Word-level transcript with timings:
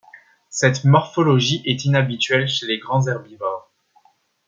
Cette 0.49 0.83
morphologie 0.83 1.61
est 1.63 1.85
inhabituelle 1.85 2.47
chez 2.47 2.65
les 2.65 2.79
grands 2.79 3.05
herbivores. 3.05 3.69